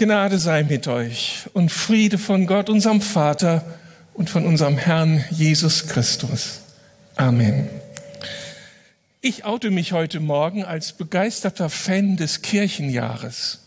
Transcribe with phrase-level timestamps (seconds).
[0.00, 3.62] Gnade sei mit euch und Friede von Gott, unserem Vater
[4.14, 6.62] und von unserem Herrn Jesus Christus.
[7.16, 7.68] Amen.
[9.20, 13.66] Ich oute mich heute Morgen als begeisterter Fan des Kirchenjahres.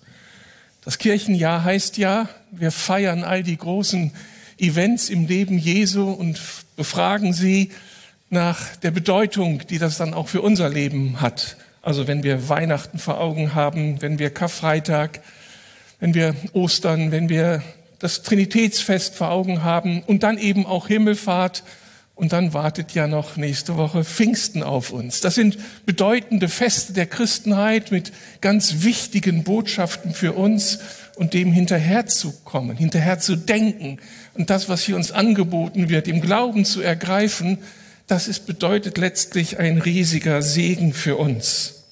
[0.83, 4.11] Das Kirchenjahr heißt ja, wir feiern all die großen
[4.57, 6.41] Events im Leben Jesu und
[6.75, 7.69] befragen sie
[8.29, 11.57] nach der Bedeutung, die das dann auch für unser Leben hat.
[11.81, 15.21] Also wenn wir Weihnachten vor Augen haben, wenn wir Karfreitag,
[15.99, 17.61] wenn wir Ostern, wenn wir
[17.99, 21.63] das Trinitätsfest vor Augen haben und dann eben auch Himmelfahrt
[22.15, 25.21] und dann wartet ja noch nächste Woche Pfingsten auf uns.
[25.21, 30.79] Das sind bedeutende Feste der Christenheit mit ganz wichtigen Botschaften für uns
[31.15, 33.99] und dem hinterherzukommen, hinterher zu denken
[34.33, 37.59] und das, was hier uns angeboten wird, im Glauben zu ergreifen,
[38.07, 41.83] das ist bedeutet letztlich ein riesiger Segen für uns.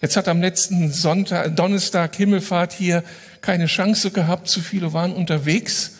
[0.00, 3.02] Jetzt hat am letzten Sonntag, Donnerstag Himmelfahrt hier
[3.40, 5.92] keine Chance gehabt, zu viele waren unterwegs.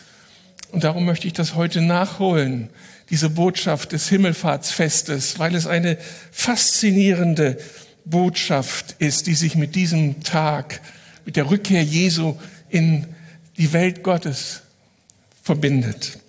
[0.71, 2.69] Und darum möchte ich das heute nachholen,
[3.09, 5.97] diese Botschaft des Himmelfahrtsfestes, weil es eine
[6.31, 7.57] faszinierende
[8.05, 10.81] Botschaft ist, die sich mit diesem Tag,
[11.25, 12.35] mit der Rückkehr Jesu
[12.69, 13.07] in
[13.57, 14.61] die Welt Gottes
[15.41, 16.19] verbindet.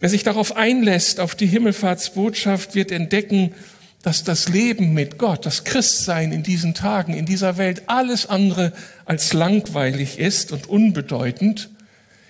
[0.00, 3.54] Wer sich darauf einlässt, auf die Himmelfahrtsbotschaft, wird entdecken,
[4.02, 8.72] dass das Leben mit Gott, das Christsein in diesen Tagen, in dieser Welt alles andere
[9.04, 11.68] als langweilig ist und unbedeutend.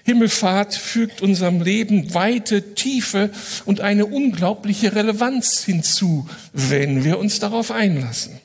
[0.02, 3.30] Himmelfahrt fügt unserem Leben weite Tiefe
[3.66, 8.40] und eine unglaubliche Relevanz hinzu, wenn wir uns darauf einlassen.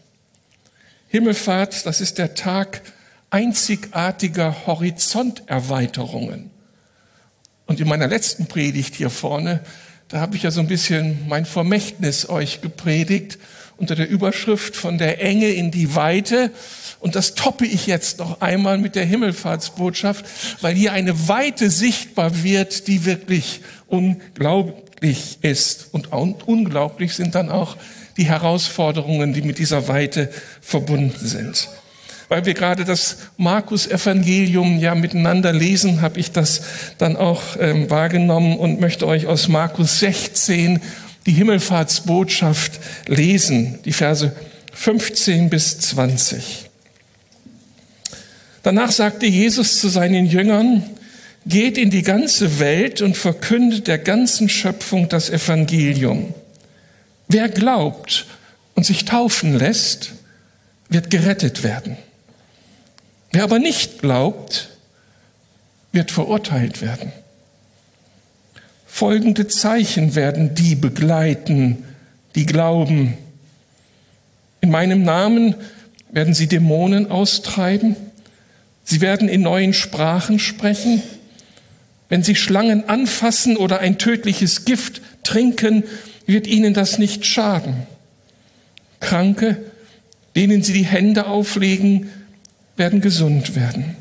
[1.07, 2.81] Himmelfahrt, das ist der Tag
[3.31, 6.51] einzigartiger Horizonterweiterungen.
[7.65, 9.61] Und in meiner letzten Predigt hier vorne
[10.09, 13.39] da habe ich ja so ein bisschen mein Vermächtnis euch gepredigt
[13.77, 16.51] unter der Überschrift von der Enge in die Weite.
[16.99, 20.25] Und das toppe ich jetzt noch einmal mit der Himmelfahrtsbotschaft,
[20.61, 25.89] weil hier eine Weite sichtbar wird, die wirklich unglaublich ist.
[25.91, 27.75] Und unglaublich sind dann auch
[28.15, 30.31] die Herausforderungen, die mit dieser Weite
[30.61, 31.67] verbunden sind
[32.29, 36.61] weil wir gerade das Markus-Evangelium ja miteinander lesen, habe ich das
[36.97, 40.81] dann auch ähm, wahrgenommen und möchte euch aus Markus 16
[41.25, 44.35] die Himmelfahrtsbotschaft lesen, die Verse
[44.73, 46.69] 15 bis 20.
[48.63, 50.83] Danach sagte Jesus zu seinen Jüngern,
[51.45, 56.33] geht in die ganze Welt und verkündet der ganzen Schöpfung das Evangelium.
[57.27, 58.25] Wer glaubt
[58.73, 60.13] und sich taufen lässt,
[60.89, 61.97] wird gerettet werden.
[63.35, 64.69] Wer aber nicht glaubt,
[65.91, 67.11] wird verurteilt werden.
[68.87, 71.83] Folgende Zeichen werden die begleiten,
[72.35, 73.17] die glauben.
[74.61, 75.55] In meinem Namen
[76.13, 77.97] werden sie Dämonen austreiben.
[78.85, 81.03] Sie werden in neuen Sprachen sprechen.
[82.07, 85.83] Wenn sie Schlangen anfassen oder ein tödliches Gift trinken,
[86.25, 87.85] wird ihnen das nicht schaden.
[89.01, 89.57] Kranke,
[90.37, 92.09] denen sie die Hände auflegen,
[92.77, 93.95] werden gesund werden.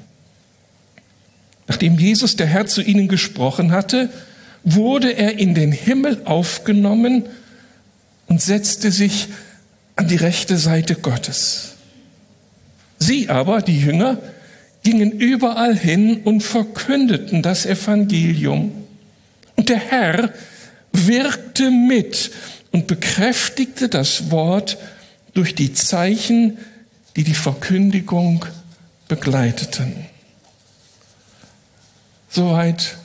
[1.67, 4.11] Nachdem Jesus, der Herr, zu ihnen gesprochen hatte,
[4.65, 7.25] wurde er in den Himmel aufgenommen
[8.27, 9.29] und setzte sich
[9.97, 11.75] an die rechte Seite Gottes.
[12.99, 14.19] Sie aber, die Jünger,
[14.83, 18.73] gingen überall hin und verkündeten das Evangelium.
[19.56, 20.33] Und der Herr
[20.93, 22.31] wirkte mit
[22.73, 24.79] und bekräftigte das Wort
[25.33, 26.59] durch die Zeichen,
[27.17, 28.45] die die Verkündigung
[29.09, 30.06] begleiteten.
[32.28, 32.97] Soweit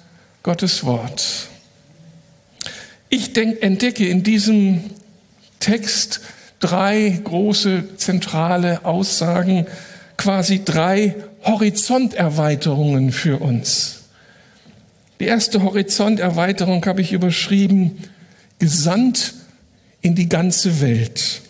[0.43, 1.47] Gottes Wort.
[3.09, 4.83] Ich denk, entdecke in diesem
[5.59, 6.21] Text
[6.59, 9.65] drei große zentrale Aussagen,
[10.17, 14.03] quasi drei Horizonterweiterungen für uns.
[15.19, 17.97] Die erste Horizonterweiterung habe ich überschrieben,
[18.57, 19.33] gesandt
[20.01, 21.41] in die ganze Welt.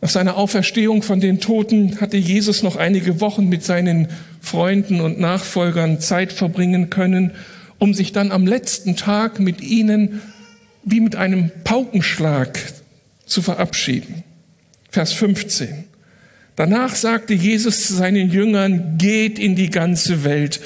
[0.00, 4.08] Nach seiner Auferstehung von den Toten hatte Jesus noch einige Wochen mit seinen
[4.40, 7.32] Freunden und Nachfolgern Zeit verbringen können,
[7.78, 10.22] um sich dann am letzten Tag mit ihnen
[10.84, 12.58] wie mit einem Paukenschlag
[13.26, 14.22] zu verabschieden.
[14.90, 15.84] Vers 15.
[16.56, 20.60] Danach sagte Jesus zu seinen Jüngern, geht in die ganze Welt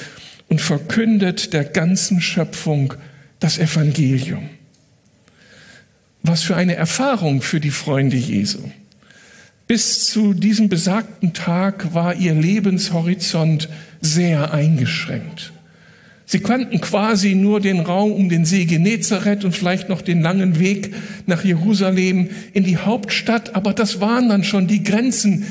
[0.47, 2.93] und verkündet der ganzen Schöpfung
[3.39, 4.49] das Evangelium.
[6.23, 8.59] Was für eine Erfahrung für die Freunde Jesu.
[9.73, 13.69] Bis zu diesem besagten Tag war ihr Lebenshorizont
[14.01, 15.51] sehr eingeschränkt.
[16.27, 20.59] Sie kannten quasi nur den Raum um den See Genezareth und vielleicht noch den langen
[20.59, 20.93] Weg
[21.25, 25.47] nach Jerusalem in die Hauptstadt, aber das waren dann schon die Grenzen,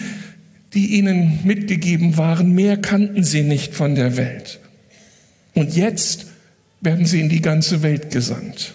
[0.73, 2.53] die ihnen mitgegeben waren.
[2.55, 4.61] Mehr kannten sie nicht von der Welt.
[5.55, 6.27] Und jetzt
[6.81, 8.73] werden sie in die ganze Welt gesandt.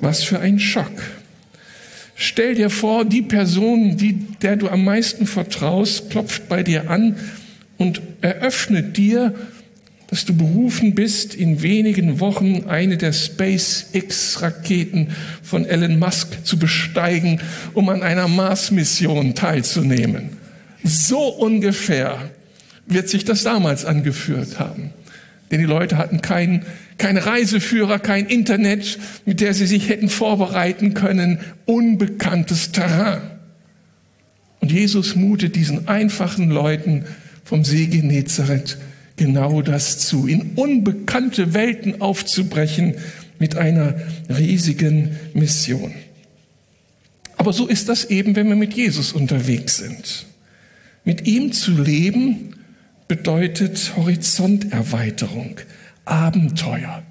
[0.00, 0.92] Was für ein Schock.
[2.16, 7.16] Stell dir vor, die Person, die, der du am meisten vertraust, klopft bei dir an
[7.76, 9.34] und eröffnet dir,
[10.08, 15.08] dass du berufen bist, in wenigen Wochen eine der SpaceX-Raketen
[15.42, 17.40] von Elon Musk zu besteigen,
[17.72, 20.36] um an einer Mars-Mission teilzunehmen.
[20.84, 22.30] So ungefähr
[22.86, 24.90] wird sich das damals angeführt haben.
[25.50, 26.64] Denn die Leute hatten keinen
[26.98, 31.40] kein Reiseführer, kein Internet, mit der sie sich hätten vorbereiten können.
[31.66, 33.20] Unbekanntes Terrain.
[34.60, 37.04] Und Jesus mutet diesen einfachen Leuten
[37.44, 38.78] vom See Genezareth
[39.16, 42.94] genau das zu, in unbekannte Welten aufzubrechen
[43.38, 43.94] mit einer
[44.28, 45.92] riesigen Mission.
[47.36, 50.26] Aber so ist das eben, wenn wir mit Jesus unterwegs sind.
[51.04, 52.54] Mit ihm zu leben
[53.06, 55.56] bedeutet Horizonterweiterung,
[56.04, 57.02] Abenteuer,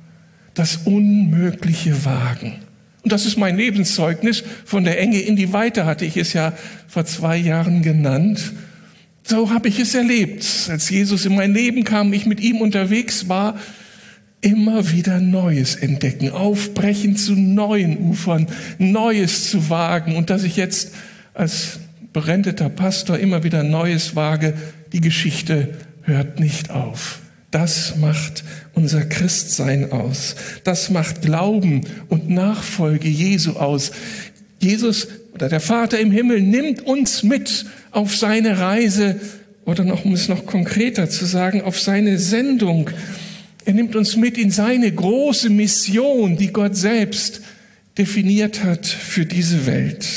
[0.54, 2.56] das Unmögliche wagen.
[3.04, 4.44] Und das ist mein Lebenszeugnis.
[4.66, 6.54] Von der Enge in die Weite hatte ich es ja
[6.88, 8.54] vor zwei Jahren genannt.
[9.24, 10.46] So habe ich es erlebt.
[10.70, 13.58] Als Jesus in mein Leben kam, ich mit ihm unterwegs war,
[14.42, 18.48] immer wieder Neues entdecken, aufbrechen zu neuen Ufern,
[18.78, 20.16] Neues zu wagen.
[20.16, 20.94] Und dass ich jetzt
[21.34, 21.80] als
[22.14, 24.54] berendeter Pastor immer wieder Neues wage,
[24.92, 25.70] die Geschichte
[26.04, 27.23] hört nicht auf.
[27.54, 30.36] Das macht unser Christsein aus.
[30.64, 33.92] Das macht Glauben und Nachfolge Jesu aus.
[34.60, 39.20] Jesus oder der Vater im Himmel nimmt uns mit auf seine Reise
[39.66, 42.90] oder noch, um es noch konkreter zu sagen, auf seine Sendung.
[43.66, 47.42] Er nimmt uns mit in seine große Mission, die Gott selbst
[48.00, 50.08] definiert hat für diese Welt.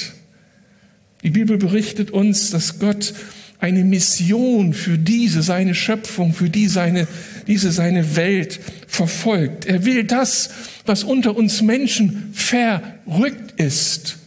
[1.23, 3.13] Die Bibel berichtet uns, dass Gott
[3.59, 7.07] eine Mission für diese, seine Schöpfung, für die seine,
[7.47, 9.67] diese seine Welt verfolgt.
[9.67, 10.51] Er will das,
[10.85, 14.19] was unter uns Menschen verrückt ist,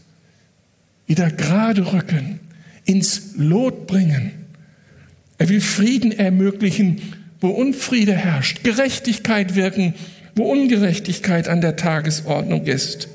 [1.07, 2.39] wieder gerade rücken,
[2.85, 4.31] ins Lot bringen.
[5.37, 7.01] Er will Frieden ermöglichen,
[7.39, 9.93] wo Unfriede herrscht, Gerechtigkeit wirken,
[10.35, 13.09] wo Ungerechtigkeit an der Tagesordnung ist.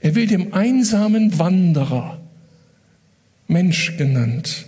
[0.00, 2.20] Er will dem einsamen Wanderer,
[3.48, 4.66] Mensch genannt,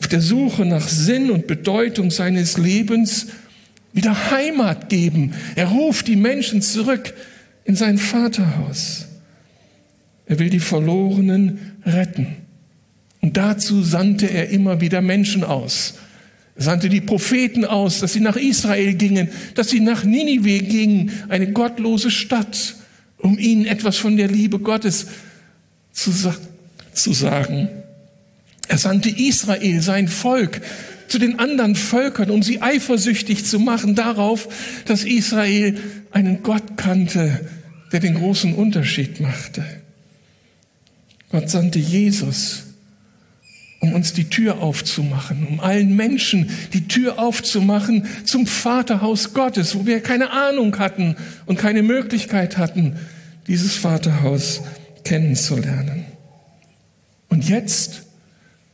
[0.00, 3.28] auf der Suche nach Sinn und Bedeutung seines Lebens
[3.92, 5.34] wieder Heimat geben.
[5.56, 7.12] Er ruft die Menschen zurück
[7.64, 9.06] in sein Vaterhaus.
[10.26, 12.36] Er will die Verlorenen retten.
[13.20, 15.94] Und dazu sandte er immer wieder Menschen aus.
[16.56, 21.10] Er sandte die Propheten aus, dass sie nach Israel gingen, dass sie nach Ninive gingen,
[21.28, 22.76] eine gottlose Stadt,
[23.18, 25.08] um ihnen etwas von der Liebe Gottes
[25.92, 26.12] zu,
[26.92, 27.68] zu sagen.
[28.70, 30.60] Er sandte Israel, sein Volk,
[31.08, 34.46] zu den anderen Völkern, um sie eifersüchtig zu machen darauf,
[34.84, 35.76] dass Israel
[36.12, 37.48] einen Gott kannte,
[37.90, 39.64] der den großen Unterschied machte.
[41.32, 42.62] Gott sandte Jesus,
[43.80, 49.84] um uns die Tür aufzumachen, um allen Menschen die Tür aufzumachen zum Vaterhaus Gottes, wo
[49.84, 53.00] wir keine Ahnung hatten und keine Möglichkeit hatten,
[53.48, 54.60] dieses Vaterhaus
[55.02, 56.04] kennenzulernen.
[57.28, 58.02] Und jetzt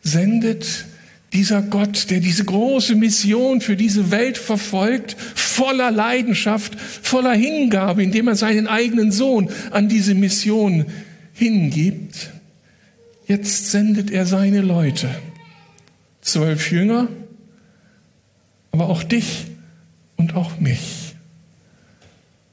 [0.07, 0.87] sendet
[1.33, 8.29] dieser Gott, der diese große Mission für diese Welt verfolgt, voller Leidenschaft, voller Hingabe, indem
[8.29, 10.87] er seinen eigenen Sohn an diese Mission
[11.33, 12.31] hingibt.
[13.27, 15.09] Jetzt sendet er seine Leute,
[16.21, 17.09] zwölf Jünger,
[18.71, 19.47] aber auch dich
[20.17, 21.15] und auch mich.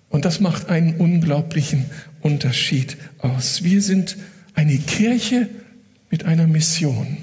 [0.10, 1.86] Und das macht einen unglaublichen
[2.22, 3.64] Unterschied aus.
[3.64, 4.18] Wir sind
[4.56, 5.50] eine Kirche
[6.10, 7.18] mit einer Mission.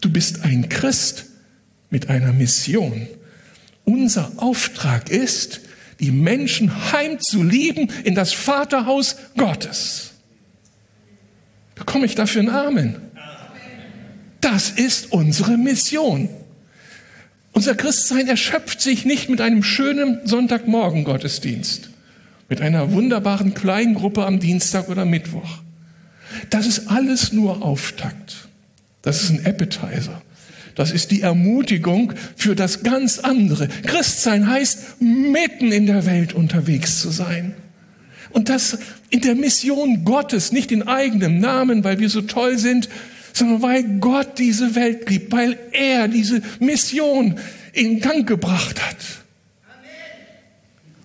[0.00, 1.26] Du bist ein Christ
[1.90, 3.06] mit einer Mission.
[3.84, 5.60] Unser Auftrag ist,
[6.00, 10.12] die Menschen heimzulieben in das Vaterhaus Gottes.
[11.74, 12.96] Bekomme ich dafür einen Amen?
[14.40, 16.28] Das ist unsere Mission.
[17.52, 21.90] Unser Christsein erschöpft sich nicht mit einem schönen Sonntagmorgen-Gottesdienst,
[22.48, 25.58] mit einer wunderbaren Kleingruppe am Dienstag oder Mittwoch.
[26.50, 28.47] Das ist alles nur Auftakt.
[29.02, 30.22] Das ist ein Appetizer.
[30.74, 33.68] Das ist die Ermutigung für das ganz andere.
[33.84, 37.54] Christsein heißt, mitten in der Welt unterwegs zu sein.
[38.30, 38.78] Und das
[39.10, 42.88] in der Mission Gottes, nicht in eigenem Namen, weil wir so toll sind,
[43.32, 47.38] sondern weil Gott diese Welt liebt, weil er diese Mission
[47.72, 48.96] in Gang gebracht hat.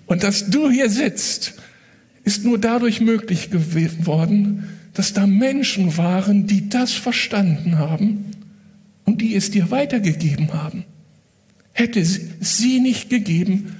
[0.05, 1.53] Und dass du hier sitzt,
[2.23, 8.25] ist nur dadurch möglich geworden, dass da Menschen waren, die das verstanden haben
[9.05, 10.85] und die es dir weitergegeben haben.
[11.71, 13.75] Hätte es sie nicht gegeben,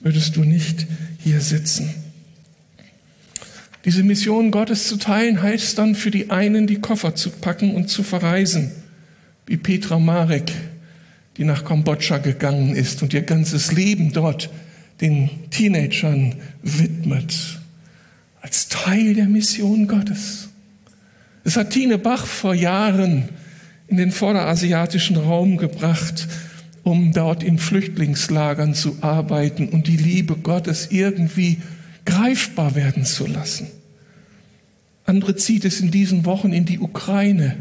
[0.00, 0.86] würdest du nicht
[1.18, 1.90] hier sitzen.
[3.84, 7.88] Diese Mission Gottes zu teilen heißt dann für die einen, die Koffer zu packen und
[7.88, 8.70] zu verreisen,
[9.46, 10.52] wie Petra Marek,
[11.38, 14.50] die nach Kambodscha gegangen ist und ihr ganzes Leben dort
[15.00, 17.60] den Teenagern widmet,
[18.42, 20.47] als Teil der Mission Gottes.
[21.48, 23.30] Es hat Tine Bach vor Jahren
[23.86, 26.28] in den vorderasiatischen Raum gebracht,
[26.82, 31.56] um dort in Flüchtlingslagern zu arbeiten und die Liebe Gottes irgendwie
[32.04, 33.68] greifbar werden zu lassen.
[35.06, 37.56] Andere zieht es in diesen Wochen in die Ukraine,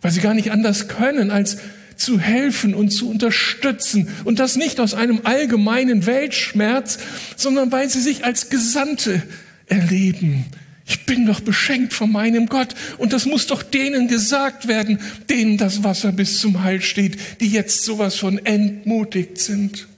[0.00, 1.58] weil sie gar nicht anders können, als
[1.96, 4.08] zu helfen und zu unterstützen.
[4.24, 6.96] Und das nicht aus einem allgemeinen Weltschmerz,
[7.36, 9.22] sondern weil sie sich als Gesandte
[9.66, 10.46] erleben.
[10.84, 12.74] Ich bin doch beschenkt von meinem Gott.
[12.98, 17.48] Und das muss doch denen gesagt werden, denen das Wasser bis zum Heil steht, die
[17.48, 19.88] jetzt sowas von entmutigt sind.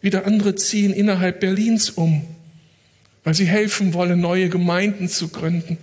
[0.00, 2.22] Wieder andere ziehen innerhalb Berlins um,
[3.24, 5.76] weil sie helfen wollen, neue Gemeinden zu gründen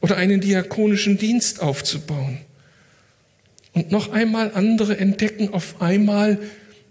[0.00, 2.38] oder einen diakonischen Dienst aufzubauen.
[3.72, 6.38] Und noch einmal andere entdecken auf einmal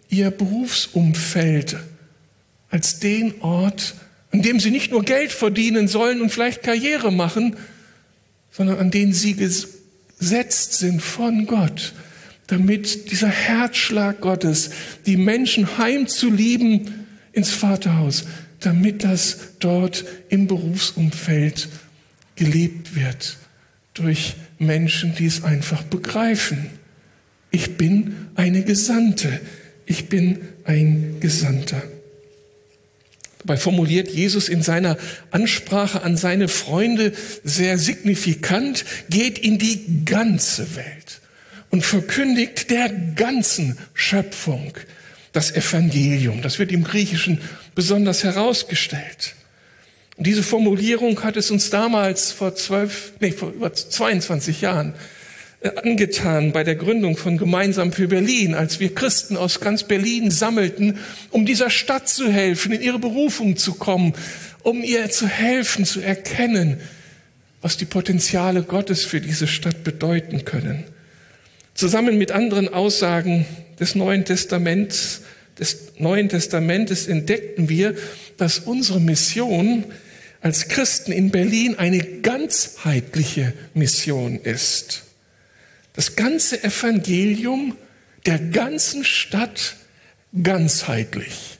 [0.09, 1.77] ihr Berufsumfeld
[2.69, 3.95] als den Ort,
[4.31, 7.57] an dem sie nicht nur Geld verdienen sollen und vielleicht Karriere machen,
[8.51, 11.93] sondern an den sie gesetzt sind von Gott,
[12.47, 14.71] damit dieser Herzschlag Gottes,
[15.05, 18.25] die Menschen heimzulieben ins Vaterhaus,
[18.59, 21.69] damit das dort im Berufsumfeld
[22.35, 23.37] gelebt wird
[23.93, 26.69] durch Menschen, die es einfach begreifen.
[27.49, 29.41] Ich bin eine Gesandte.
[29.85, 31.81] Ich bin ein Gesandter.
[33.43, 34.97] Dabei formuliert Jesus in seiner
[35.31, 37.11] Ansprache an seine Freunde
[37.43, 41.21] sehr signifikant, geht in die ganze Welt
[41.71, 44.73] und verkündigt der ganzen Schöpfung
[45.31, 46.41] das Evangelium.
[46.41, 47.41] Das wird im Griechischen
[47.73, 49.35] besonders herausgestellt.
[50.17, 54.93] Und diese Formulierung hat es uns damals vor zwölf, nee, vor über 22 Jahren
[55.63, 60.97] angetan bei der Gründung von Gemeinsam für Berlin, als wir Christen aus ganz Berlin sammelten,
[61.29, 64.13] um dieser Stadt zu helfen, in ihre Berufung zu kommen,
[64.63, 66.77] um ihr zu helfen, zu erkennen,
[67.61, 70.83] was die Potenziale Gottes für diese Stadt bedeuten können.
[71.75, 73.45] Zusammen mit anderen Aussagen
[73.79, 75.21] des Neuen Testaments,
[75.59, 77.95] des Neuen Testamentes entdeckten wir,
[78.37, 79.85] dass unsere Mission
[80.41, 85.03] als Christen in Berlin eine ganzheitliche Mission ist.
[85.93, 87.77] Das ganze Evangelium
[88.25, 89.75] der ganzen Stadt
[90.41, 91.59] ganzheitlich.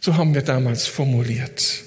[0.00, 1.84] So haben wir damals formuliert.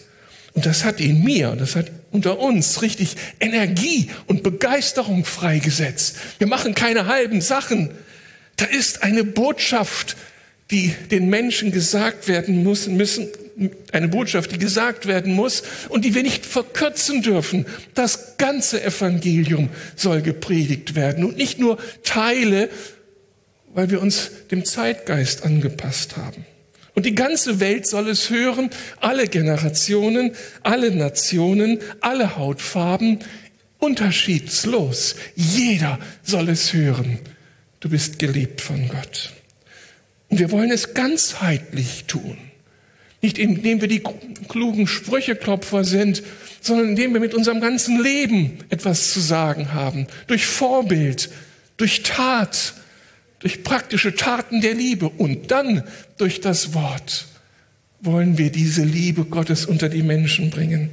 [0.54, 6.18] Und das hat in mir, das hat unter uns richtig Energie und Begeisterung freigesetzt.
[6.38, 7.92] Wir machen keine halben Sachen.
[8.56, 10.16] Da ist eine Botschaft,
[10.72, 13.30] die den Menschen gesagt werden muss, müssen,
[13.92, 17.66] eine Botschaft, die gesagt werden muss und die wir nicht verkürzen dürfen.
[17.94, 22.70] Das ganze Evangelium soll gepredigt werden und nicht nur Teile,
[23.74, 26.46] weil wir uns dem Zeitgeist angepasst haben.
[26.96, 28.70] Und die ganze Welt soll es hören,
[29.02, 30.32] alle Generationen,
[30.64, 33.20] alle Nationen, alle Hautfarben,
[33.80, 35.16] unterschiedslos.
[35.36, 37.20] Jeder soll es hören.
[37.82, 39.34] Du bist geliebt von Gott.
[40.30, 42.38] Und wir wollen es ganzheitlich tun.
[43.22, 44.04] Nicht indem wir die
[44.48, 46.24] klugen Sprücheklopfer sind,
[46.62, 50.08] sondern indem wir mit unserem ganzen Leben etwas zu sagen haben.
[50.28, 51.30] Durch Vorbild,
[51.78, 52.74] durch Tat,
[53.40, 55.84] durch praktische Taten der Liebe und dann
[56.18, 57.26] durch das Wort
[58.02, 60.92] wollen wir diese Liebe Gottes unter die Menschen bringen.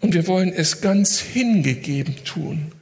[0.00, 2.72] Und wir wollen es ganz hingegeben tun.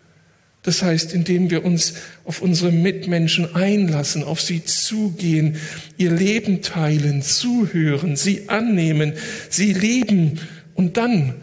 [0.66, 1.94] Das heißt, indem wir uns
[2.24, 5.58] auf unsere Mitmenschen einlassen, auf sie zugehen,
[5.96, 9.12] ihr Leben teilen, zuhören, sie annehmen,
[9.48, 10.40] sie lieben
[10.74, 11.36] und dann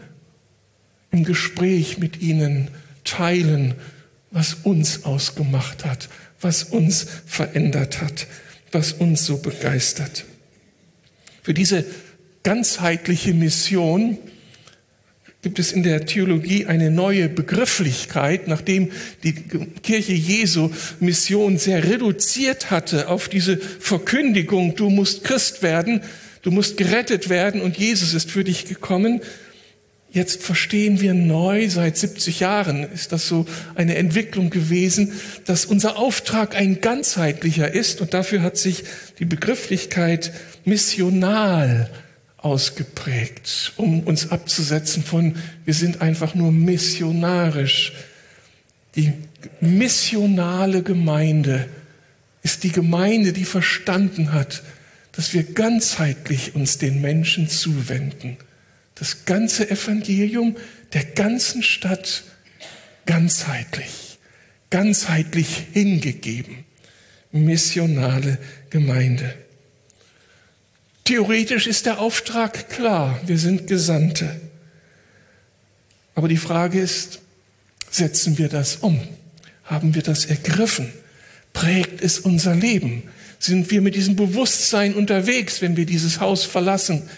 [1.10, 2.68] im Gespräch mit ihnen
[3.04, 3.72] teilen,
[4.30, 6.10] was uns ausgemacht hat,
[6.42, 8.26] was uns verändert hat,
[8.72, 10.26] was uns so begeistert.
[11.42, 11.86] Für diese
[12.42, 14.18] ganzheitliche Mission
[15.44, 18.90] gibt es in der Theologie eine neue Begrifflichkeit, nachdem
[19.22, 20.70] die Kirche Jesu
[21.00, 26.00] Mission sehr reduziert hatte auf diese Verkündigung, du musst Christ werden,
[26.42, 29.20] du musst gerettet werden und Jesus ist für dich gekommen,
[30.10, 35.12] Jetzt verstehen wir neu, seit 70 Jahren ist das so eine Entwicklung gewesen,
[35.44, 38.84] dass unser Auftrag ein ganzheitlicher ist und dafür hat sich
[39.18, 40.32] die Begrifflichkeit
[40.64, 41.90] missional
[42.44, 47.92] ausgeprägt, um uns abzusetzen von, wir sind einfach nur missionarisch.
[48.96, 49.14] Die
[49.60, 51.68] missionale Gemeinde
[52.42, 54.62] ist die Gemeinde, die verstanden hat,
[55.12, 58.36] dass wir ganzheitlich uns den Menschen zuwenden.
[58.94, 60.56] Das ganze Evangelium
[60.92, 62.24] der ganzen Stadt
[63.06, 64.18] ganzheitlich,
[64.70, 66.64] ganzheitlich hingegeben.
[67.32, 68.38] Missionale
[68.70, 69.34] Gemeinde.
[71.04, 74.40] Theoretisch ist der Auftrag klar, wir sind Gesandte.
[76.14, 77.20] Aber die Frage ist,
[77.90, 79.00] setzen wir das um?
[79.64, 80.92] Haben wir das ergriffen?
[81.52, 83.02] Prägt es unser Leben?
[83.38, 87.08] Sind wir mit diesem Bewusstsein unterwegs, wenn wir dieses Haus verlassen?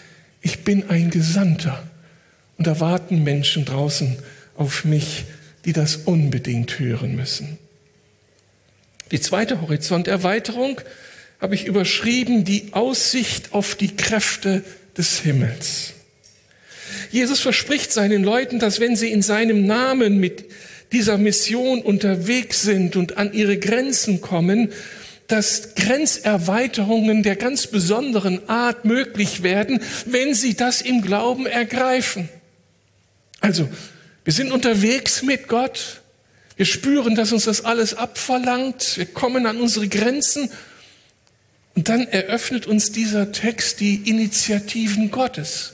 [0.41, 1.81] Ich bin ein Gesandter
[2.57, 4.17] und da warten Menschen draußen
[4.55, 5.25] auf mich,
[5.63, 7.57] die das unbedingt hören müssen.
[9.11, 10.81] Die zweite Horizonterweiterung
[11.39, 14.63] habe ich überschrieben, die Aussicht auf die Kräfte
[14.97, 15.93] des Himmels.
[17.11, 20.45] Jesus verspricht seinen Leuten, dass wenn sie in seinem Namen mit
[20.91, 24.71] dieser Mission unterwegs sind und an ihre Grenzen kommen,
[25.27, 32.29] dass Grenzerweiterungen der ganz besonderen Art möglich werden, wenn sie das im Glauben ergreifen.
[33.41, 33.67] Also,
[34.23, 36.01] wir sind unterwegs mit Gott.
[36.55, 38.97] Wir spüren, dass uns das alles abverlangt.
[38.97, 40.49] Wir kommen an unsere Grenzen
[41.77, 45.73] und dann eröffnet uns dieser Text die Initiativen Gottes.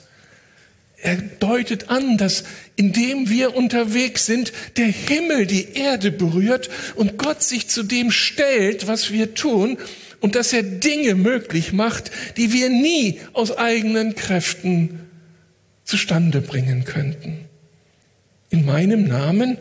[0.97, 2.43] Er deutet an, dass
[2.75, 8.85] indem wir unterwegs sind, der Himmel die Erde berührt und Gott sich zu dem stellt,
[8.85, 9.77] was wir tun
[10.19, 14.99] und dass er Dinge möglich macht, die wir nie aus eigenen Kräften
[15.85, 17.45] zustande bringen könnten.
[18.49, 19.57] In meinem Namen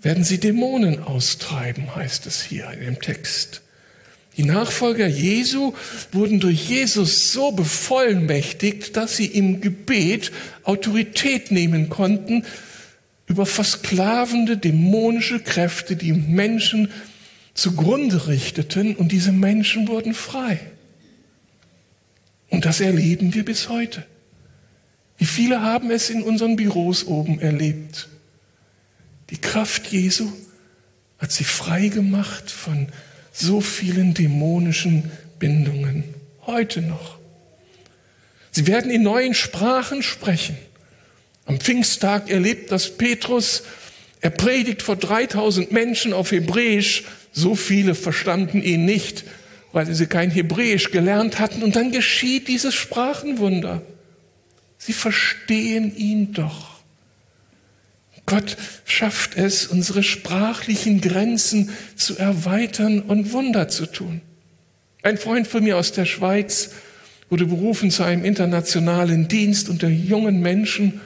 [0.00, 3.62] werden sie Dämonen austreiben, heißt es hier in dem Text.
[4.36, 5.74] Die Nachfolger Jesu
[6.10, 12.44] wurden durch Jesus so bevollmächtigt, dass sie im Gebet Autorität nehmen konnten
[13.26, 16.90] über versklavende dämonische Kräfte, die Menschen
[17.54, 20.60] zugrunde richteten und diese Menschen wurden frei.
[22.48, 24.04] Und das erleben wir bis heute.
[25.18, 28.08] Wie viele haben es in unseren Büros oben erlebt?
[29.30, 30.32] Die Kraft Jesu
[31.18, 32.88] hat sie frei gemacht von
[33.32, 36.04] so vielen dämonischen Bindungen.
[36.46, 37.18] Heute noch.
[38.50, 40.56] Sie werden in neuen Sprachen sprechen.
[41.46, 43.62] Am Pfingsttag erlebt das Petrus.
[44.20, 47.04] Er predigt vor 3000 Menschen auf Hebräisch.
[47.32, 49.24] So viele verstanden ihn nicht,
[49.72, 51.62] weil sie kein Hebräisch gelernt hatten.
[51.62, 53.82] Und dann geschieht dieses Sprachenwunder.
[54.76, 56.71] Sie verstehen ihn doch.
[58.32, 64.22] Gott schafft es, unsere sprachlichen Grenzen zu erweitern und Wunder zu tun.
[65.02, 66.70] Ein Freund von mir aus der Schweiz
[67.28, 71.02] wurde berufen zu einem internationalen Dienst unter jungen Menschen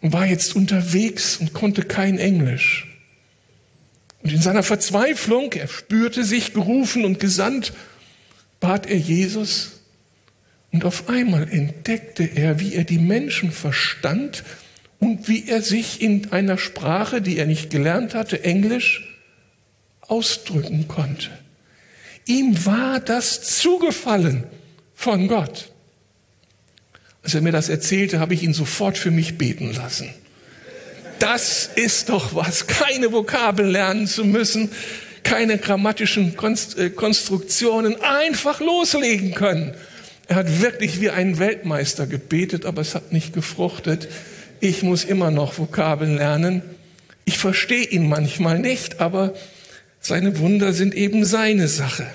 [0.00, 2.86] und war jetzt unterwegs und konnte kein Englisch.
[4.22, 7.74] Und in seiner Verzweiflung, er spürte sich gerufen und gesandt,
[8.60, 9.82] bat er Jesus.
[10.72, 14.44] Und auf einmal entdeckte er, wie er die Menschen verstand
[15.04, 19.06] und wie er sich in einer Sprache, die er nicht gelernt hatte, Englisch,
[20.00, 21.30] ausdrücken konnte.
[22.24, 24.44] Ihm war das zugefallen
[24.94, 25.70] von Gott.
[27.22, 30.08] Als er mir das erzählte, habe ich ihn sofort für mich beten lassen.
[31.18, 34.70] Das ist doch was, keine Vokabeln lernen zu müssen,
[35.22, 36.34] keine grammatischen
[36.76, 39.74] äh, Konstruktionen, einfach loslegen können.
[40.28, 44.08] Er hat wirklich wie ein Weltmeister gebetet, aber es hat nicht gefruchtet.
[44.64, 46.62] Ich muss immer noch Vokabeln lernen.
[47.26, 49.34] Ich verstehe ihn manchmal nicht, aber
[50.00, 52.06] seine Wunder sind eben seine Sache.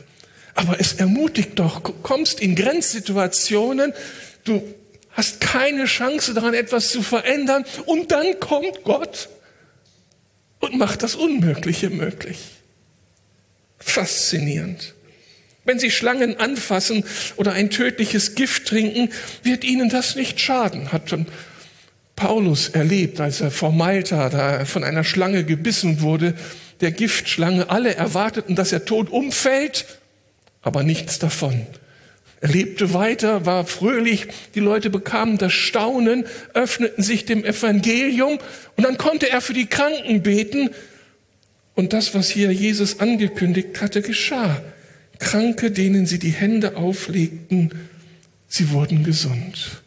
[0.56, 3.94] Aber es ermutigt doch, du kommst in Grenzsituationen,
[4.46, 4.64] du
[5.12, 9.30] hast keine Chance daran, etwas zu verändern und dann kommt Gott
[10.58, 12.40] und macht das Unmögliche möglich.
[13.78, 14.96] Faszinierend.
[15.66, 19.12] Wenn Sie Schlangen anfassen oder ein tödliches Gift trinken,
[19.44, 21.28] wird Ihnen das nicht schaden, hat schon
[22.20, 26.34] Paulus erlebt, als er vor Malta da von einer Schlange gebissen wurde,
[26.82, 27.70] der Giftschlange.
[27.70, 29.86] Alle erwarteten, dass er tot umfällt,
[30.62, 31.66] aber nichts davon.
[32.42, 38.38] Er lebte weiter, war fröhlich, die Leute bekamen das Staunen, öffneten sich dem Evangelium
[38.76, 40.72] und dann konnte er für die Kranken beten
[41.74, 44.62] und das, was hier Jesus angekündigt hatte, geschah.
[45.20, 47.72] Kranke, denen sie die Hände auflegten,
[48.50, 49.82] sie wurden gesund.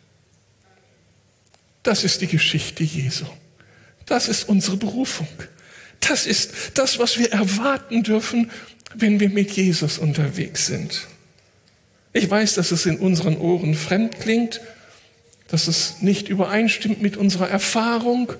[1.83, 3.27] Das ist die Geschichte Jesu.
[4.07, 5.29] Das ist unsere Berufung.
[6.01, 8.51] Das ist das, was wir erwarten dürfen,
[8.95, 11.07] wenn wir mit Jesus unterwegs sind.
[12.13, 14.61] Ich weiß, dass es in unseren Ohren fremd klingt,
[15.49, 18.33] dass es nicht übereinstimmt mit unserer Erfahrung.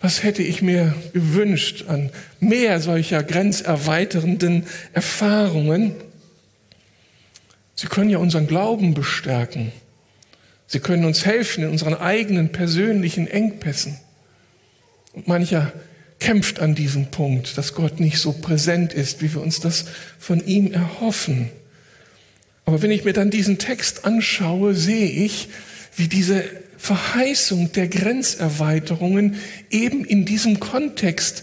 [0.00, 2.10] Was hätte ich mir gewünscht an
[2.40, 5.94] mehr solcher grenzerweiternden Erfahrungen?
[7.74, 9.72] Sie können ja unseren Glauben bestärken.
[10.72, 13.98] Sie können uns helfen in unseren eigenen persönlichen Engpässen.
[15.12, 15.70] Und mancher
[16.18, 19.84] kämpft an diesem Punkt, dass Gott nicht so präsent ist, wie wir uns das
[20.18, 21.50] von ihm erhoffen.
[22.64, 25.50] Aber wenn ich mir dann diesen Text anschaue, sehe ich,
[25.94, 26.42] wie diese
[26.78, 29.36] Verheißung der Grenzerweiterungen
[29.68, 31.42] eben in diesem Kontext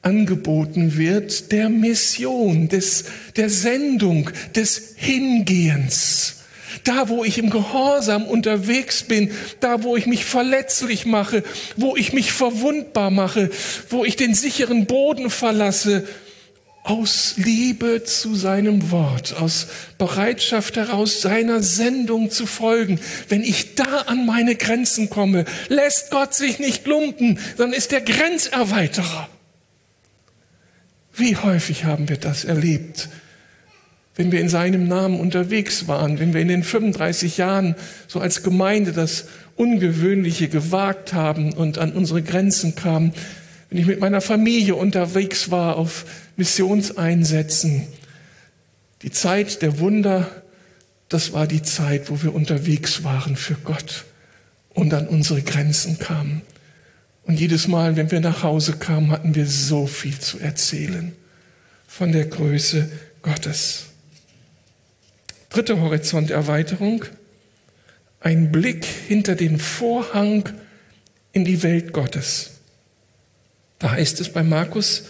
[0.00, 3.04] angeboten wird, der Mission, des,
[3.36, 6.39] der Sendung, des Hingehens.
[6.84, 9.30] Da, wo ich im Gehorsam unterwegs bin,
[9.60, 11.42] da, wo ich mich verletzlich mache,
[11.76, 13.50] wo ich mich verwundbar mache,
[13.88, 16.06] wo ich den sicheren Boden verlasse,
[16.82, 19.66] aus Liebe zu seinem Wort, aus
[19.98, 22.98] Bereitschaft heraus seiner Sendung zu folgen.
[23.28, 28.00] Wenn ich da an meine Grenzen komme, lässt Gott sich nicht lumpen, sondern ist der
[28.00, 29.28] Grenzerweiterer.
[31.14, 33.08] Wie häufig haben wir das erlebt,
[34.20, 37.74] wenn wir in seinem Namen unterwegs waren, wenn wir in den 35 Jahren
[38.06, 43.14] so als Gemeinde das Ungewöhnliche gewagt haben und an unsere Grenzen kamen,
[43.70, 46.04] wenn ich mit meiner Familie unterwegs war auf
[46.36, 47.86] Missionseinsätzen.
[49.00, 50.30] Die Zeit der Wunder,
[51.08, 54.04] das war die Zeit, wo wir unterwegs waren für Gott
[54.74, 56.42] und an unsere Grenzen kamen.
[57.24, 61.12] Und jedes Mal, wenn wir nach Hause kamen, hatten wir so viel zu erzählen
[61.88, 62.90] von der Größe
[63.22, 63.89] Gottes.
[65.50, 67.04] Dritte Horizonterweiterung,
[68.20, 70.48] ein Blick hinter den Vorhang
[71.32, 72.60] in die Welt Gottes.
[73.80, 75.04] Da heißt es bei Markus,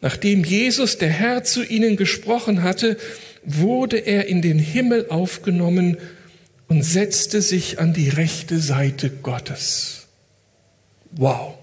[0.00, 2.96] nachdem Jesus, der Herr, zu ihnen gesprochen hatte,
[3.44, 5.98] wurde er in den Himmel aufgenommen
[6.68, 10.06] und setzte sich an die rechte Seite Gottes.
[11.10, 11.57] Wow.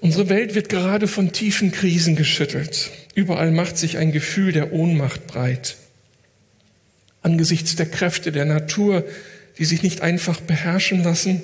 [0.00, 2.90] Unsere Welt wird gerade von tiefen Krisen geschüttelt.
[3.14, 5.76] Überall macht sich ein Gefühl der Ohnmacht breit.
[7.22, 9.04] Angesichts der Kräfte der Natur,
[9.58, 11.42] die sich nicht einfach beherrschen lassen,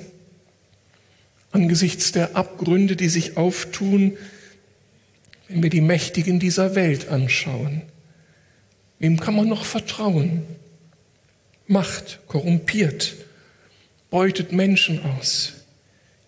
[1.51, 4.17] angesichts der Abgründe, die sich auftun,
[5.47, 7.83] wenn wir die Mächtigen dieser Welt anschauen.
[8.97, 10.41] Wem kann man noch vertrauen?
[11.67, 13.13] Macht korrumpiert,
[14.09, 15.53] beutet Menschen aus,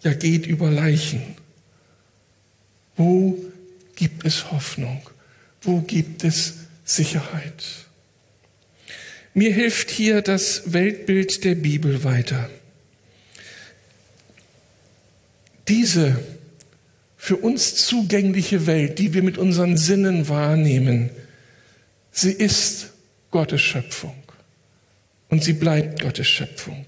[0.04, 1.39] ja geht über Leichen.
[3.00, 3.40] Wo
[3.96, 5.02] gibt es Hoffnung?
[5.62, 7.64] Wo gibt es Sicherheit?
[9.34, 12.50] Mir hilft hier das Weltbild der Bibel weiter.
[15.70, 16.22] Diese
[17.16, 21.10] für uns zugängliche Welt, die wir mit unseren Sinnen wahrnehmen,
[22.12, 22.90] sie ist
[23.32, 24.22] Gottes Schöpfung
[25.30, 26.86] und sie bleibt Gottes Schöpfung.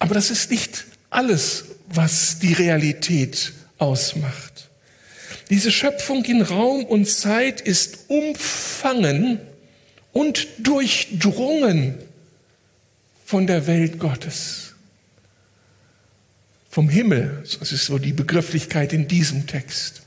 [0.00, 4.51] Aber das ist nicht alles, was die Realität ausmacht.
[5.52, 9.38] Diese Schöpfung in Raum und Zeit ist umfangen
[10.10, 11.98] und durchdrungen
[13.26, 14.72] von der Welt Gottes
[16.70, 17.44] vom Himmel.
[17.60, 20.00] Das ist so die Begrifflichkeit in diesem Text.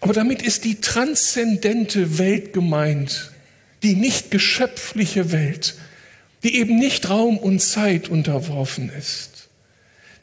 [0.00, 3.30] Aber damit ist die transzendente Welt gemeint,
[3.82, 5.74] die nicht geschöpfliche Welt,
[6.44, 9.31] die eben nicht Raum und Zeit unterworfen ist.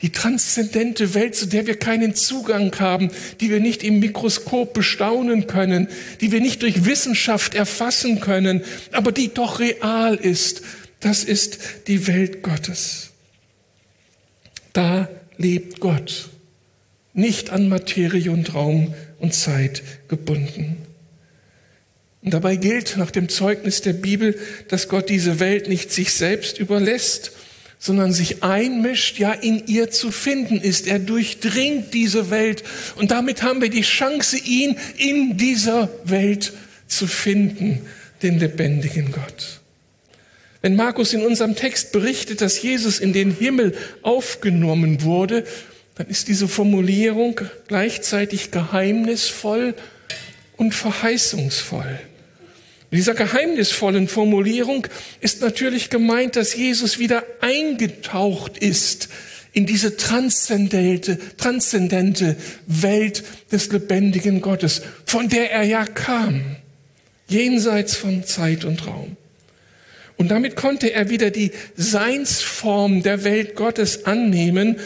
[0.01, 5.45] Die transzendente Welt, zu der wir keinen Zugang haben, die wir nicht im Mikroskop bestaunen
[5.45, 5.89] können,
[6.21, 10.62] die wir nicht durch Wissenschaft erfassen können, aber die doch real ist.
[11.01, 13.09] Das ist die Welt Gottes.
[14.71, 16.29] Da lebt Gott,
[17.13, 20.77] nicht an Materie und Raum und Zeit gebunden.
[22.21, 26.57] Und dabei gilt nach dem Zeugnis der Bibel, dass Gott diese Welt nicht sich selbst
[26.57, 27.31] überlässt,
[27.79, 30.85] sondern sich einmischt, ja in ihr zu finden ist.
[30.85, 32.63] Er durchdringt diese Welt
[32.97, 36.51] und damit haben wir die Chance, ihn in dieser Welt
[36.87, 37.85] zu finden,
[38.21, 39.61] den lebendigen Gott.
[40.61, 45.45] Wenn Markus in unserem Text berichtet, dass Jesus in den Himmel aufgenommen wurde,
[45.95, 49.73] dann ist diese Formulierung gleichzeitig geheimnisvoll
[50.57, 51.99] und verheißungsvoll.
[52.91, 54.88] In dieser geheimnisvollen Formulierung
[55.21, 59.10] ist natürlich gemeint, dass Jesus wieder eingetaucht ist
[59.54, 66.56] in diese transzendente, transzendente Welt des lebendigen Gottes, von der er ja kam,
[67.28, 69.17] jenseits von Zeit und Raum.
[70.17, 74.78] Und damit konnte er wieder die Seinsform der Welt Gottes annehmen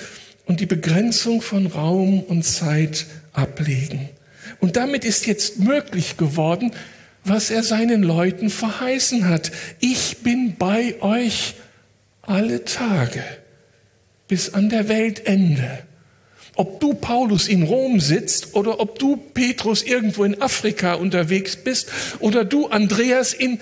[0.46, 4.10] und die Begrenzung von Raum und Zeit ablegen.
[4.60, 6.72] Und damit ist jetzt möglich geworden,
[7.25, 9.51] was er seinen Leuten verheißen hat.
[9.79, 11.55] Ich bin bei euch
[12.21, 13.23] alle Tage
[14.27, 15.83] bis an der Weltende.
[16.55, 21.91] Ob du Paulus in Rom sitzt oder ob du Petrus irgendwo in Afrika unterwegs bist
[22.19, 23.59] oder du Andreas in,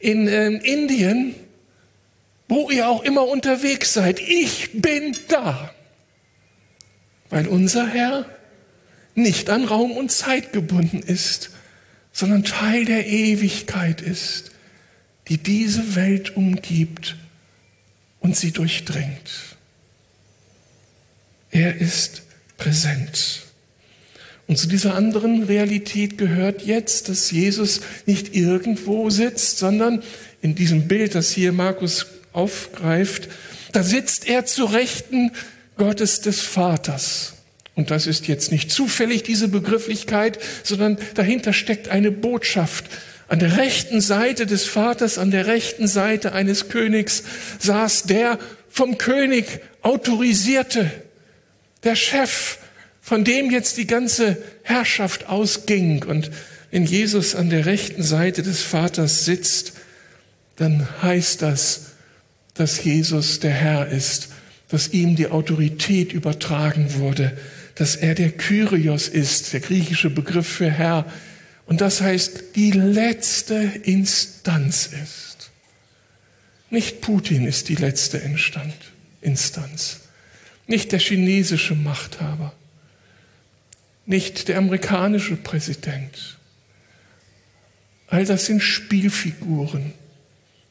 [0.00, 1.34] in äh, Indien,
[2.48, 5.72] wo ihr auch immer unterwegs seid, ich bin da.
[7.30, 8.26] Weil unser Herr
[9.14, 11.50] nicht an Raum und Zeit gebunden ist,
[12.14, 14.52] sondern Teil der Ewigkeit ist,
[15.28, 17.16] die diese Welt umgibt
[18.20, 19.56] und sie durchdringt.
[21.50, 22.22] Er ist
[22.56, 23.42] präsent.
[24.46, 30.02] Und zu dieser anderen Realität gehört jetzt, dass Jesus nicht irgendwo sitzt, sondern
[30.40, 33.28] in diesem Bild, das hier Markus aufgreift,
[33.72, 35.32] da sitzt er zu Rechten
[35.76, 37.33] Gottes des Vaters.
[37.74, 42.84] Und das ist jetzt nicht zufällig diese Begrifflichkeit, sondern dahinter steckt eine Botschaft.
[43.26, 47.24] An der rechten Seite des Vaters, an der rechten Seite eines Königs
[47.58, 50.90] saß der vom König autorisierte,
[51.82, 52.58] der Chef,
[53.00, 56.04] von dem jetzt die ganze Herrschaft ausging.
[56.04, 56.30] Und
[56.70, 59.74] wenn Jesus an der rechten Seite des Vaters sitzt,
[60.56, 61.92] dann heißt das,
[62.54, 64.28] dass Jesus der Herr ist,
[64.68, 67.36] dass ihm die Autorität übertragen wurde,
[67.74, 71.06] dass er der Kyrios ist, der griechische Begriff für Herr,
[71.66, 75.50] und das heißt, die letzte Instanz ist.
[76.70, 78.74] Nicht Putin ist die letzte Instand,
[79.20, 80.00] Instanz,
[80.66, 82.52] nicht der chinesische Machthaber,
[84.06, 86.38] nicht der amerikanische Präsident.
[88.08, 89.92] All das sind Spielfiguren,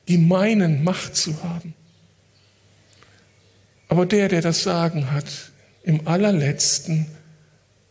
[0.08, 1.74] die meinen, Macht zu haben.
[3.88, 5.53] Aber der, der das Sagen hat,
[5.84, 7.06] im allerletzten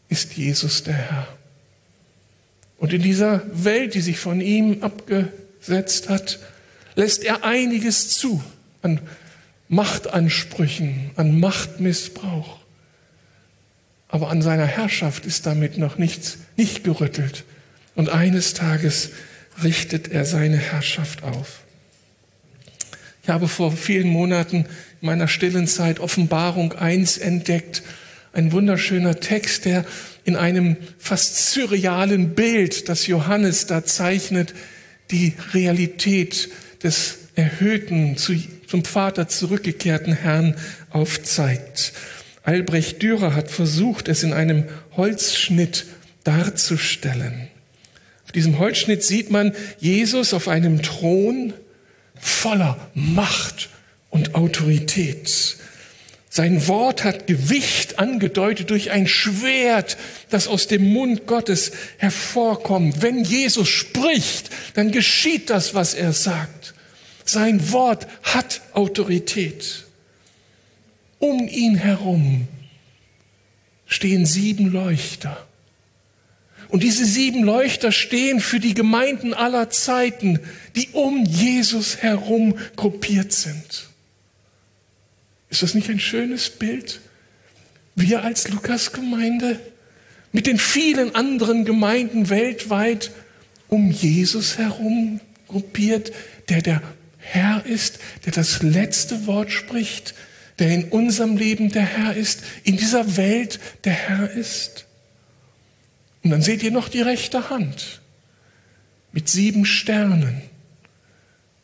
[0.09, 1.28] ist Jesus der Herr.
[2.78, 6.40] Und in dieser Welt, die sich von ihm abgesetzt hat,
[6.94, 8.42] lässt er einiges zu
[8.83, 9.00] an
[9.68, 12.59] Machtansprüchen, an Machtmissbrauch.
[14.09, 17.44] Aber an seiner Herrschaft ist damit noch nichts, nicht gerüttelt.
[17.94, 19.11] Und eines Tages
[19.62, 21.61] richtet er seine Herrschaft auf.
[23.23, 24.67] Ich habe vor vielen Monaten
[25.01, 27.85] in meiner stillen Zeit Offenbarung 1 entdeckt.
[28.33, 29.85] Ein wunderschöner Text, der
[30.25, 34.55] in einem fast surrealen Bild, das Johannes da zeichnet,
[35.13, 36.49] die Realität
[36.83, 40.57] des erhöhten, zum Vater zurückgekehrten Herrn
[40.91, 41.93] aufzeigt.
[42.43, 44.65] Albrecht Dürer hat versucht, es in einem
[44.97, 45.87] Holzschnitt
[46.25, 47.49] darzustellen.
[48.25, 51.53] Auf diesem Holzschnitt sieht man Jesus auf einem Thron,
[52.23, 53.69] voller Macht
[54.11, 55.57] und Autorität.
[56.31, 59.99] Sein Wort hat Gewicht angedeutet durch ein Schwert,
[60.31, 63.03] das aus dem Mund Gottes hervorkommt.
[63.03, 66.75] Wenn Jesus spricht, dann geschieht das, was er sagt.
[67.25, 69.85] Sein Wort hat Autorität.
[71.19, 72.47] Um ihn herum
[73.87, 75.47] stehen sieben Leuchter.
[76.73, 80.41] Und diese sieben Leuchter stehen für die Gemeinden aller Zeiten,
[80.75, 83.91] die um Jesus herum gruppiert sind.
[85.51, 87.01] Ist das nicht ein schönes Bild?
[87.95, 89.61] Wir als Lukas-Gemeinde
[90.33, 93.11] mit den vielen anderen Gemeinden weltweit
[93.69, 96.11] um Jesus herum gruppiert,
[96.49, 96.83] der der
[97.19, 100.15] Herr ist, der das letzte Wort spricht,
[100.59, 104.87] der in unserem Leben der Herr ist, in dieser Welt der Herr ist.
[106.23, 108.01] Und dann seht ihr noch die rechte Hand
[109.13, 110.43] mit sieben Sternen.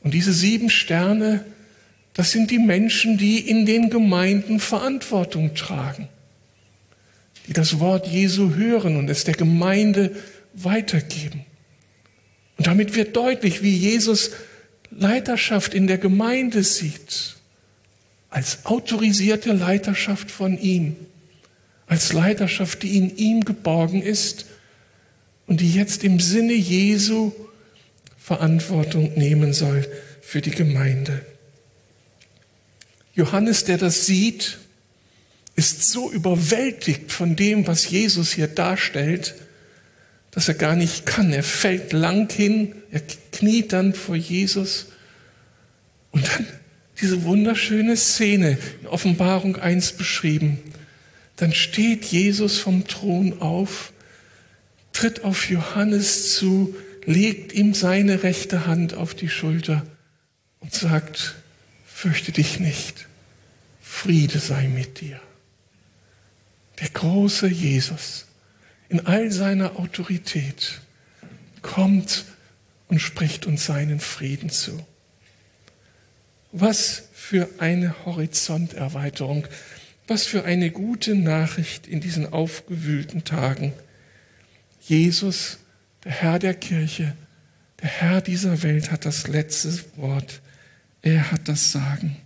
[0.02, 1.44] Und diese sieben Sterne,
[2.14, 6.08] das sind die Menschen, die in den Gemeinden Verantwortung tragen,
[7.46, 10.14] die das Wort Jesu hören und es der Gemeinde
[10.54, 11.44] weitergeben.
[12.56, 14.32] Und damit wird deutlich, wie Jesus
[14.90, 17.36] Leiterschaft in der Gemeinde sieht,
[18.30, 20.96] als autorisierte Leiterschaft von ihm
[21.88, 24.46] als Leiterschaft, die in ihm geborgen ist
[25.46, 27.32] und die jetzt im Sinne Jesu
[28.18, 29.88] Verantwortung nehmen soll
[30.20, 31.24] für die Gemeinde.
[33.14, 34.58] Johannes, der das sieht,
[35.56, 39.34] ist so überwältigt von dem, was Jesus hier darstellt,
[40.30, 41.32] dass er gar nicht kann.
[41.32, 43.00] Er fällt lang hin, er
[43.32, 44.88] kniet dann vor Jesus
[46.12, 46.46] und dann
[47.00, 50.58] diese wunderschöne Szene in Offenbarung 1 beschrieben
[51.38, 53.92] dann steht Jesus vom Thron auf,
[54.92, 56.74] tritt auf Johannes zu,
[57.06, 59.86] legt ihm seine rechte Hand auf die Schulter
[60.58, 61.36] und sagt,
[61.86, 63.06] fürchte dich nicht,
[63.80, 65.20] Friede sei mit dir.
[66.80, 68.26] Der große Jesus
[68.88, 70.80] in all seiner Autorität
[71.62, 72.24] kommt
[72.88, 74.84] und spricht uns seinen Frieden zu.
[76.50, 79.46] Was für eine Horizonterweiterung,
[80.08, 83.72] was für eine gute Nachricht in diesen aufgewühlten Tagen.
[84.80, 85.58] Jesus,
[86.04, 87.14] der Herr der Kirche,
[87.82, 90.40] der Herr dieser Welt hat das letzte Wort.
[91.02, 92.16] Er hat das Sagen.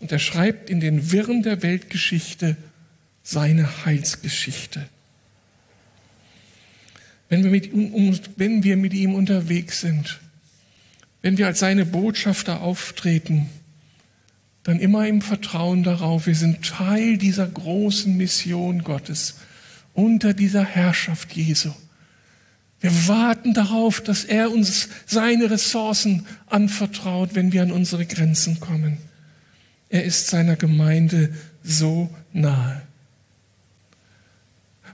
[0.00, 2.56] Und er schreibt in den Wirren der Weltgeschichte
[3.22, 4.88] seine Heilsgeschichte.
[7.28, 10.20] Wenn wir, mit, um, wenn wir mit ihm unterwegs sind,
[11.22, 13.48] wenn wir als seine Botschafter auftreten,
[14.62, 19.36] dann immer im Vertrauen darauf, wir sind Teil dieser großen Mission Gottes
[19.94, 21.72] unter dieser Herrschaft Jesu.
[22.80, 28.98] Wir warten darauf, dass er uns seine Ressourcen anvertraut, wenn wir an unsere Grenzen kommen.
[29.90, 32.80] Er ist seiner Gemeinde so nahe.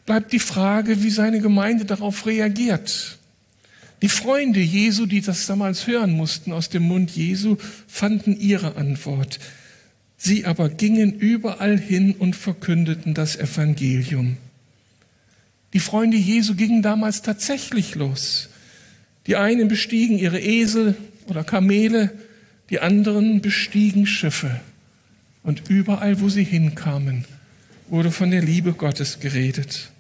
[0.05, 3.18] Bleibt die Frage, wie seine Gemeinde darauf reagiert.
[4.02, 7.56] Die Freunde Jesu, die das damals hören mussten aus dem Mund Jesu,
[7.87, 9.38] fanden ihre Antwort.
[10.18, 14.37] Sie aber gingen überall hin und verkündeten das Evangelium.
[15.72, 18.48] Die Freunde Jesu gingen damals tatsächlich los.
[19.26, 20.94] Die einen bestiegen ihre Esel
[21.26, 22.12] oder Kamele,
[22.70, 24.61] die anderen bestiegen Schiffe.
[25.42, 27.24] Und überall, wo sie hinkamen,
[27.88, 29.90] wurde von der Liebe Gottes geredet.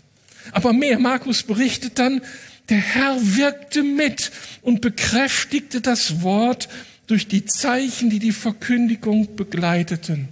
[0.52, 2.20] Aber mehr, Markus berichtet dann,
[2.68, 6.68] der Herr wirkte mit und bekräftigte das Wort
[7.06, 10.28] durch die Zeichen, die die Verkündigung begleiteten.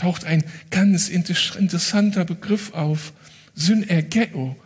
[0.00, 3.12] Taucht ein ganz interessanter Begriff auf.
[3.54, 4.56] Synergeo.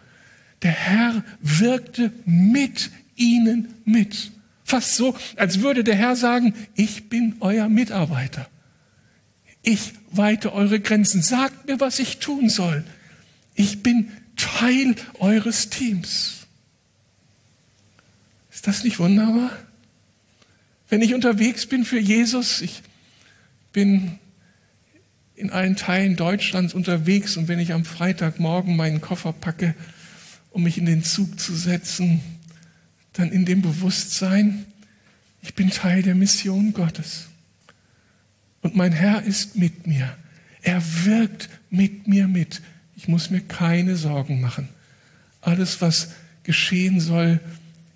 [0.63, 4.31] Der Herr wirkte mit ihnen mit.
[4.63, 8.49] Fast so, als würde der Herr sagen, ich bin euer Mitarbeiter.
[9.63, 11.21] Ich weite eure Grenzen.
[11.21, 12.85] Sagt mir, was ich tun soll.
[13.57, 16.44] Ich bin Teil eures Teams.
[18.55, 19.51] Ist das nicht wunderbar?
[20.89, 22.83] Wenn ich unterwegs bin für Jesus, ich
[23.73, 24.19] bin
[25.35, 29.75] in allen Teilen Deutschlands unterwegs und wenn ich am Freitagmorgen meinen Koffer packe,
[30.51, 32.21] um mich in den Zug zu setzen,
[33.13, 34.67] dann in dem Bewusstsein,
[35.43, 37.27] ich bin Teil der Mission Gottes.
[38.63, 40.17] Und mein Herr ist mit mir.
[40.63, 42.63] Er wirkt mit mir mit.
[42.95, 44.69] Ich muss mir keine Sorgen machen.
[45.41, 46.13] Alles, was
[46.45, 47.41] geschehen soll,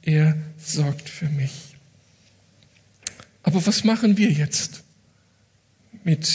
[0.03, 1.77] er sorgt für mich.
[3.43, 4.85] Aber was machen wir jetzt
[6.05, 6.29] mit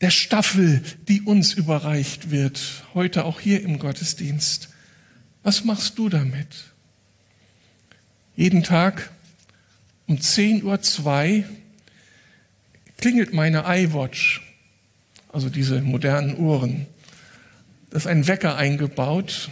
[0.00, 4.68] der Staffel, die uns überreicht wird, heute auch hier im Gottesdienst.
[5.42, 6.72] Was machst du damit?
[8.36, 9.10] Jeden Tag
[10.06, 11.44] um 10.02 Uhr
[12.96, 14.42] klingelt meine iWatch,
[15.32, 16.86] also diese modernen Uhren.
[17.90, 19.50] Da ist ein Wecker eingebaut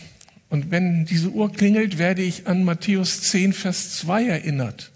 [0.48, 4.92] und wenn diese Uhr klingelt, werde ich an Matthäus 10, Vers 2 erinnert.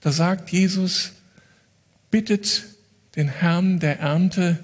[0.00, 1.12] Da sagt Jesus,
[2.10, 2.64] bittet
[3.16, 4.58] den Herrn der Ernte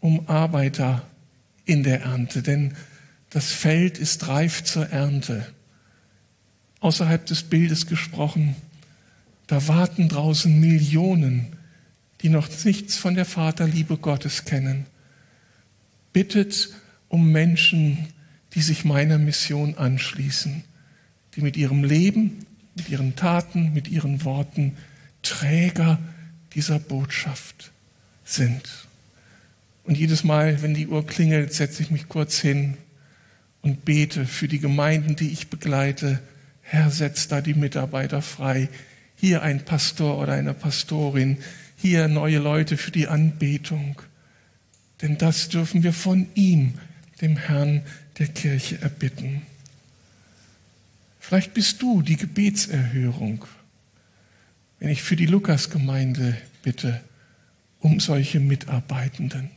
[0.00, 1.06] um Arbeiter
[1.64, 2.74] in der Ernte, denn
[3.30, 5.46] das Feld ist reif zur Ernte.
[6.80, 8.56] Außerhalb des Bildes gesprochen,
[9.46, 11.56] da warten draußen Millionen,
[12.20, 14.86] die noch nichts von der Vaterliebe Gottes kennen.
[16.12, 16.70] Bittet
[17.08, 18.08] um Menschen,
[18.54, 20.64] die sich meiner Mission anschließen,
[21.34, 24.76] die mit ihrem Leben, mit ihren Taten, mit ihren Worten
[25.22, 25.98] Träger
[26.54, 27.72] dieser Botschaft
[28.24, 28.68] sind.
[29.84, 32.76] Und jedes Mal, wenn die Uhr klingelt, setze ich mich kurz hin
[33.62, 36.20] und bete für die Gemeinden, die ich begleite.
[36.62, 38.68] Herr, setz da die Mitarbeiter frei.
[39.16, 41.38] Hier ein Pastor oder eine Pastorin.
[41.76, 44.00] Hier neue Leute für die Anbetung.
[45.00, 46.74] Denn das dürfen wir von ihm,
[47.20, 47.82] dem Herrn
[48.18, 49.42] der Kirche, erbitten.
[51.18, 53.44] Vielleicht bist du die Gebetserhörung,
[54.78, 57.00] wenn ich für die Lukasgemeinde bitte
[57.82, 59.50] um solche Mitarbeitenden.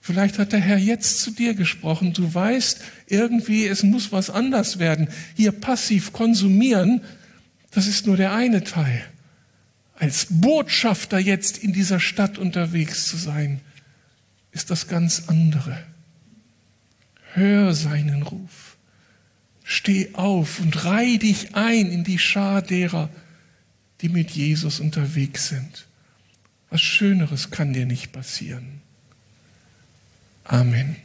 [0.00, 2.14] Vielleicht hat der Herr jetzt zu dir gesprochen.
[2.14, 5.08] Du weißt, irgendwie, es muss was anders werden.
[5.36, 7.02] Hier passiv konsumieren,
[7.70, 9.04] das ist nur der eine Teil.
[9.94, 13.60] Als Botschafter jetzt in dieser Stadt unterwegs zu sein,
[14.52, 15.78] ist das ganz andere.
[17.34, 18.76] Hör seinen Ruf.
[19.64, 23.08] Steh auf und reih dich ein in die Schar derer,
[24.00, 25.86] die mit Jesus unterwegs sind.
[26.70, 28.80] Was Schöneres kann dir nicht passieren.
[30.44, 30.96] Amen.